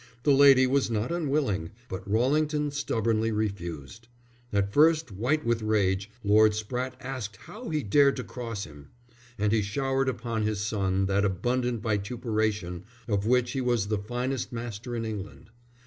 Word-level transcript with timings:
The 0.23 0.33
lady 0.33 0.65
was 0.65 0.89
not 0.89 1.11
unwilling, 1.11 1.69
but 1.87 2.09
Rallington 2.09 2.71
stubbornly 2.71 3.31
refused. 3.31 4.07
At 4.51 4.73
first, 4.73 5.11
white 5.11 5.45
with 5.45 5.61
rage, 5.61 6.09
Lord 6.23 6.53
Spratte 6.53 6.95
asked 6.99 7.35
how 7.35 7.69
he 7.69 7.83
dared 7.83 8.15
to 8.15 8.23
cross 8.23 8.63
him; 8.63 8.87
and 9.37 9.51
he 9.51 9.61
showered 9.61 10.09
upon 10.09 10.41
his 10.41 10.59
son 10.59 11.05
that 11.05 11.23
abundant 11.23 11.83
vituperation 11.83 12.83
of 13.07 13.27
which 13.27 13.51
he 13.51 13.61
was 13.61 13.89
the 13.89 13.99
finest 13.99 14.51
master 14.51 14.95
in 14.95 15.05
England. 15.05 15.51